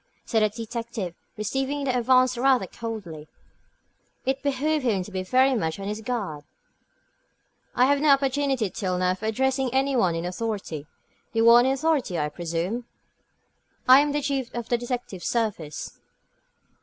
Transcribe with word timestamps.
said 0.25 0.41
the 0.41 0.49
detective, 0.49 1.13
receiving 1.37 1.83
the 1.83 1.95
advance 1.95 2.35
rather 2.35 2.65
coldly. 2.65 3.27
It 4.25 4.41
behooved 4.41 4.83
him 4.83 5.03
to 5.03 5.11
be 5.11 5.21
very 5.21 5.53
much 5.53 5.79
on 5.79 5.87
his 5.87 6.01
guard. 6.01 6.43
"I 7.75 7.85
have 7.85 7.99
had 7.99 8.01
no 8.01 8.09
opportunity 8.09 8.71
till 8.71 8.97
now 8.97 9.11
of 9.11 9.21
addressing 9.21 9.71
any 9.71 9.95
one 9.95 10.15
in 10.15 10.25
authority. 10.25 10.87
You 11.33 11.47
are 11.51 11.59
in 11.59 11.67
authority, 11.67 12.17
I 12.17 12.29
presume?" 12.29 12.85
"I 13.87 13.99
am 13.99 14.11
the 14.11 14.23
Chief 14.23 14.51
of 14.55 14.69
the 14.69 14.77
Detective 14.79 15.23
Service." 15.23 15.99